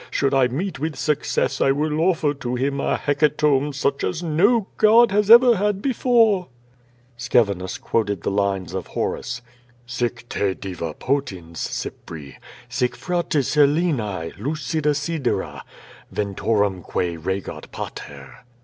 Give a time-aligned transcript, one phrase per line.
[0.09, 4.65] Should I meet with success I will offer to him a hecatomb such as no
[4.77, 6.47] god has ever had before."
[7.19, 7.21] 0170 VADIS.
[7.21, 9.43] ^yi Scevinus quoted the lines of Horace:
[9.85, 12.37] "Sic te diva potens, Cypri,
[12.67, 15.61] Sic frates Helenae, hicida sidera,
[16.11, 18.37] Ventorumque regat Pater."